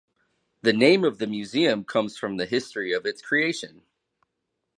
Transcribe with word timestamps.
The 0.63 0.73
name 0.73 1.03
of 1.03 1.19
the 1.19 1.27
museum 1.27 1.83
comes 1.83 2.17
from 2.17 2.37
the 2.37 2.47
history 2.47 2.91
of 2.91 3.05
its 3.05 3.21
creation. 3.21 3.83